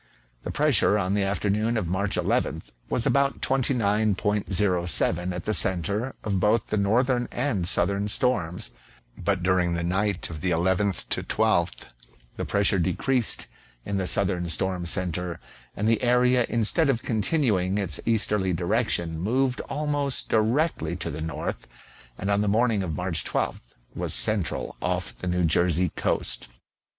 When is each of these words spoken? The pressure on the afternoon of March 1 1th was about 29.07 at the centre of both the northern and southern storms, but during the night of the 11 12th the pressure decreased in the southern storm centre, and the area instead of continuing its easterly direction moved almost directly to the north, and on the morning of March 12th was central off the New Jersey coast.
The 0.41 0.49
pressure 0.49 0.97
on 0.97 1.13
the 1.13 1.21
afternoon 1.21 1.77
of 1.77 1.87
March 1.87 2.17
1 2.17 2.25
1th 2.25 2.71
was 2.89 3.05
about 3.05 3.39
29.07 3.39 5.31
at 5.31 5.43
the 5.45 5.53
centre 5.53 6.15
of 6.23 6.39
both 6.39 6.65
the 6.65 6.77
northern 6.77 7.27
and 7.31 7.67
southern 7.67 8.07
storms, 8.07 8.71
but 9.15 9.43
during 9.43 9.75
the 9.75 9.83
night 9.83 10.27
of 10.31 10.41
the 10.41 10.49
11 10.49 10.89
12th 10.93 11.89
the 12.35 12.45
pressure 12.45 12.79
decreased 12.79 13.45
in 13.85 13.97
the 13.97 14.07
southern 14.07 14.49
storm 14.49 14.87
centre, 14.87 15.39
and 15.77 15.87
the 15.87 16.01
area 16.01 16.47
instead 16.49 16.89
of 16.89 17.03
continuing 17.03 17.77
its 17.77 17.99
easterly 18.03 18.53
direction 18.53 19.19
moved 19.19 19.61
almost 19.69 20.29
directly 20.29 20.95
to 20.95 21.11
the 21.11 21.21
north, 21.21 21.67
and 22.17 22.31
on 22.31 22.41
the 22.41 22.47
morning 22.47 22.81
of 22.81 22.95
March 22.95 23.23
12th 23.23 23.73
was 23.93 24.15
central 24.15 24.75
off 24.81 25.15
the 25.15 25.27
New 25.27 25.43
Jersey 25.45 25.89
coast. 25.95 26.49